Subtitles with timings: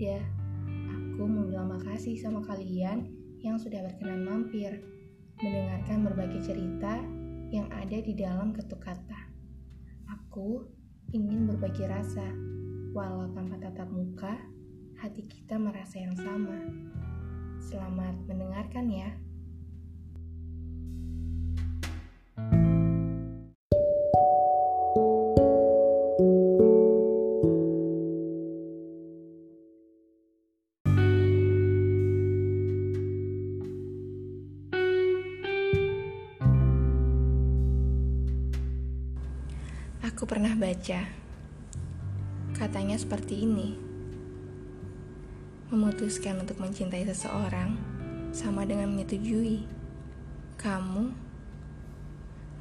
[0.00, 0.24] berbeda.
[1.12, 3.12] Aku mau bilang makasih sama kalian
[3.44, 4.80] yang sudah berkenan mampir,
[5.44, 7.04] mendengarkan berbagai cerita
[7.52, 9.20] yang ada di dalam ketuk kata.
[10.08, 10.64] Aku
[11.12, 12.24] ingin berbagi rasa,
[12.96, 14.40] walau tanpa tatap muka,
[14.96, 16.56] hati kita merasa yang sama.
[17.60, 19.12] Selamat mendengarkan ya.
[40.20, 41.08] Aku pernah baca,
[42.52, 43.72] katanya seperti ini:
[45.72, 47.72] memutuskan untuk mencintai seseorang
[48.28, 49.64] sama dengan menyetujui
[50.60, 51.16] kamu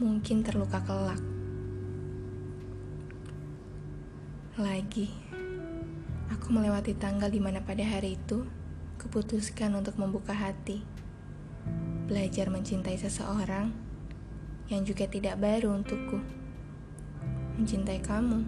[0.00, 1.20] mungkin terluka kelak.
[4.56, 5.12] Lagi,
[6.32, 8.48] aku melewati tanggal di mana pada hari itu
[8.96, 10.80] keputuskan untuk membuka hati,
[12.08, 13.76] belajar mencintai seseorang
[14.72, 16.41] yang juga tidak baru untukku
[17.52, 18.40] mencintai kamu.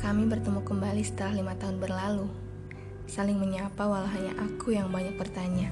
[0.00, 2.28] Kami bertemu kembali setelah lima tahun berlalu,
[3.04, 5.68] saling menyapa walau hanya aku yang banyak bertanya.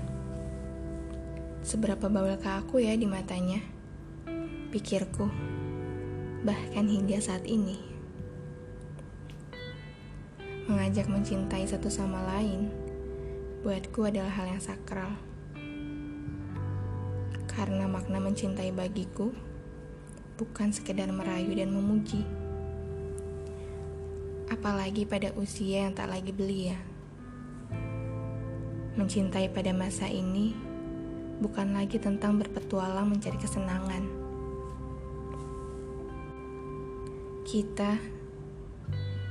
[1.64, 3.60] Seberapa bawelkah aku ya di matanya?
[4.72, 5.28] Pikirku,
[6.44, 7.80] bahkan hingga saat ini.
[10.68, 12.72] Mengajak mencintai satu sama lain,
[13.64, 15.31] buatku adalah hal yang sakral
[17.52, 19.28] karena makna mencintai bagiku
[20.40, 22.24] bukan sekedar merayu dan memuji.
[24.48, 26.76] Apalagi pada usia yang tak lagi belia.
[28.96, 30.52] Mencintai pada masa ini
[31.40, 34.04] bukan lagi tentang berpetualang mencari kesenangan.
[37.48, 37.96] Kita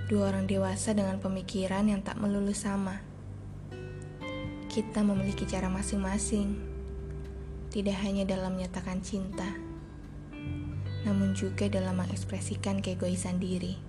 [0.09, 3.01] dua orang dewasa dengan pemikiran yang tak melulu sama.
[4.71, 6.70] Kita memiliki cara masing-masing
[7.71, 9.47] tidak hanya dalam menyatakan cinta,
[11.07, 13.79] namun juga dalam mengekspresikan keegoisan diri.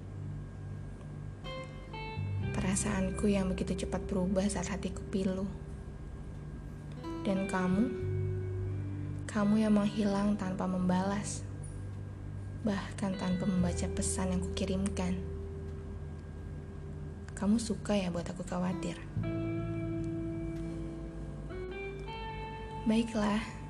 [2.54, 5.50] Perasaanku yang begitu cepat berubah saat hatiku pilu.
[7.26, 7.90] Dan kamu,
[9.26, 11.42] kamu yang menghilang tanpa membalas,
[12.62, 15.18] bahkan tanpa membaca pesan yang kukirimkan.
[17.34, 18.94] Kamu suka ya buat aku khawatir.
[22.86, 23.61] Baiklah,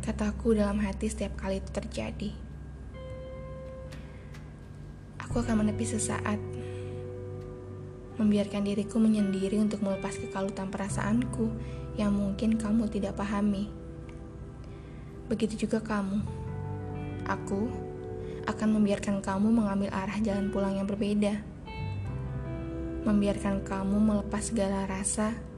[0.00, 2.32] Kataku dalam hati setiap kali itu terjadi.
[5.20, 6.40] Aku akan menepi sesaat,
[8.16, 11.52] membiarkan diriku menyendiri untuk melepas kekalutan perasaanku
[12.00, 13.68] yang mungkin kamu tidak pahami.
[15.28, 16.24] Begitu juga kamu.
[17.28, 17.68] Aku
[18.48, 21.44] akan membiarkan kamu mengambil arah jalan pulang yang berbeda.
[23.04, 25.49] Membiarkan kamu melepas segala rasa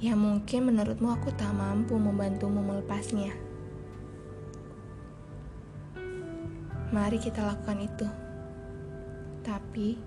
[0.00, 3.36] yang mungkin menurutmu aku tak mampu membantumu melepasnya.
[6.88, 8.08] Mari kita lakukan itu.
[9.44, 10.00] Tapi,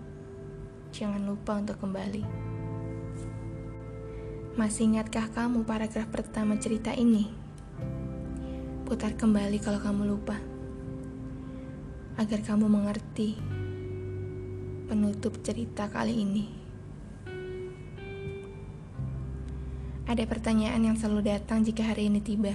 [0.89, 2.25] jangan lupa untuk kembali.
[4.57, 7.29] Masih ingatkah kamu paragraf pertama cerita ini?
[8.89, 10.41] Putar kembali kalau kamu lupa.
[12.17, 13.37] Agar kamu mengerti
[14.89, 16.62] penutup cerita kali ini.
[20.03, 22.51] Ada pertanyaan yang selalu datang jika hari ini tiba.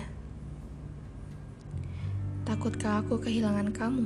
[2.45, 4.05] Takutkah aku kehilangan kamu?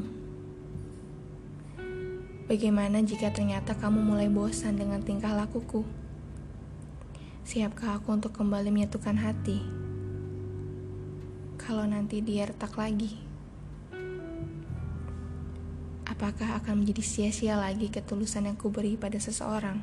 [2.47, 5.83] Bagaimana jika ternyata kamu mulai bosan dengan tingkah lakuku?
[7.43, 9.59] Siapkah aku untuk kembali menyatukan hati?
[11.59, 13.19] Kalau nanti dia retak lagi,
[16.07, 19.83] apakah akan menjadi sia-sia lagi ketulusan yang kuberi pada seseorang?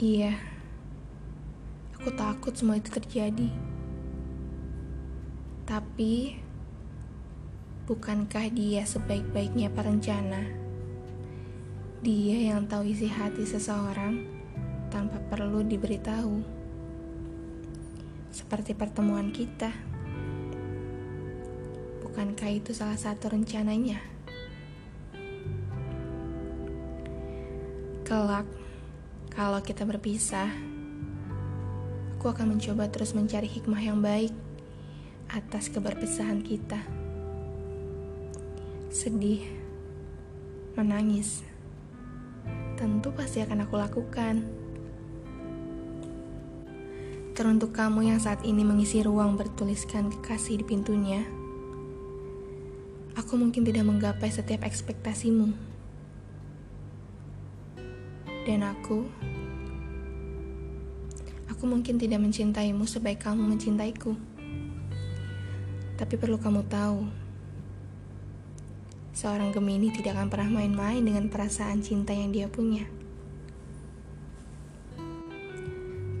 [0.00, 0.55] Iya.
[2.06, 3.50] Aku takut semua itu terjadi.
[5.66, 6.38] Tapi,
[7.90, 10.38] bukankah dia sebaik-baiknya perencana?
[12.06, 14.22] Dia yang tahu isi hati seseorang
[14.86, 16.46] tanpa perlu diberitahu.
[18.30, 19.74] Seperti pertemuan kita.
[22.06, 23.98] Bukankah itu salah satu rencananya?
[28.06, 28.46] Kelak,
[29.34, 30.75] kalau kita berpisah,
[32.26, 34.34] Aku akan mencoba terus mencari hikmah yang baik
[35.30, 36.82] atas keberpisahan kita.
[38.90, 39.46] Sedih,
[40.74, 41.46] menangis,
[42.74, 44.42] tentu pasti akan aku lakukan.
[47.38, 51.22] Teruntuk kamu yang saat ini mengisi ruang bertuliskan kekasih di pintunya,
[53.22, 55.54] Aku mungkin tidak menggapai setiap ekspektasimu.
[58.42, 59.06] Dan aku
[61.56, 64.12] aku mungkin tidak mencintaimu sebaik kamu mencintaiku.
[65.96, 67.08] Tapi perlu kamu tahu,
[69.16, 72.84] seorang Gemini tidak akan pernah main-main dengan perasaan cinta yang dia punya.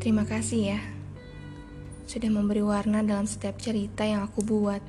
[0.00, 0.80] Terima kasih ya,
[2.08, 4.80] sudah memberi warna dalam setiap cerita yang aku buat.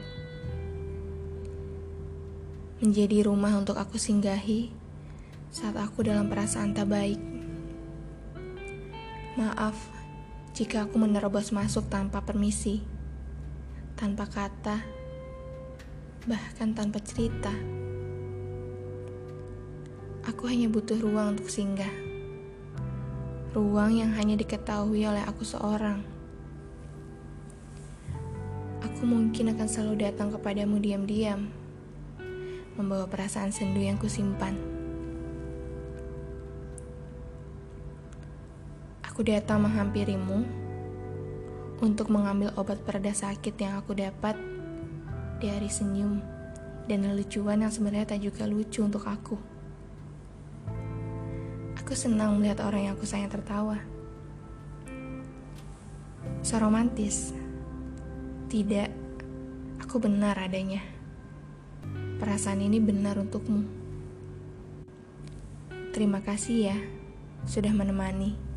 [2.80, 4.72] Menjadi rumah untuk aku singgahi
[5.52, 7.20] saat aku dalam perasaan tak baik.
[9.36, 9.97] Maaf
[10.58, 12.82] jika aku menerobos masuk tanpa permisi,
[13.94, 14.82] tanpa kata,
[16.26, 17.54] bahkan tanpa cerita.
[20.26, 22.08] Aku hanya butuh ruang untuk singgah
[23.58, 26.06] ruang yang hanya diketahui oleh aku seorang.
[28.86, 31.50] Aku mungkin akan selalu datang kepadamu diam-diam,
[32.78, 34.54] membawa perasaan sendu yang kusimpan.
[34.54, 34.77] Aku
[39.26, 40.46] datang menghampirimu
[41.82, 44.34] untuk mengambil obat pereda sakit yang aku dapat
[45.38, 46.18] dari senyum
[46.90, 49.38] dan lelucuan yang sebenarnya tak juga lucu untuk aku.
[51.78, 53.80] Aku senang melihat orang yang aku sayang tertawa.
[56.42, 57.32] Seromantis.
[58.48, 58.90] Tidak,
[59.84, 60.80] aku benar adanya.
[62.18, 63.68] Perasaan ini benar untukmu.
[65.92, 66.78] Terima kasih ya,
[67.44, 68.57] sudah menemani.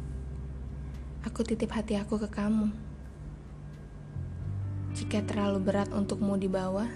[1.25, 2.73] Aku titip hati aku ke kamu.
[4.97, 6.89] Jika terlalu berat untukmu di bawah,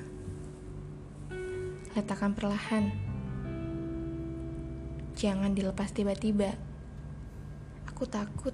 [1.95, 3.05] letakkan perlahan
[5.15, 6.59] Jangan dilepas tiba-tiba.
[7.87, 8.51] Aku takut.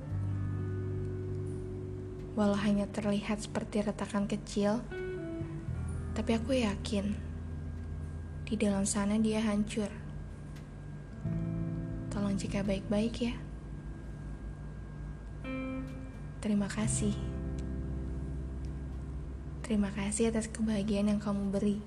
[2.37, 4.84] Walau hanya terlihat seperti retakan kecil,
[6.12, 7.17] tapi aku yakin
[8.44, 9.88] di dalam sana dia hancur.
[12.12, 13.34] Tolong jika baik-baik ya.
[16.40, 17.12] Terima kasih.
[19.60, 21.78] Terima kasih atas kebahagiaan yang kamu beri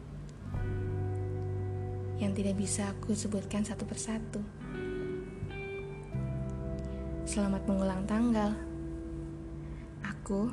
[2.21, 4.39] yang tidak bisa aku sebutkan satu persatu.
[7.25, 8.53] Selamat mengulang tanggal.
[10.05, 10.47] Aku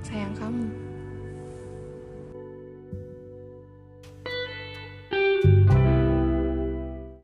[0.00, 0.83] sayang kamu.